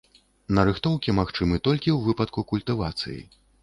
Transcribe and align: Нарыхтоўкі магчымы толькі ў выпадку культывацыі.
Нарыхтоўкі 0.59 1.15
магчымы 1.19 1.55
толькі 1.69 1.89
ў 1.95 1.99
выпадку 2.11 2.49
культывацыі. 2.57 3.19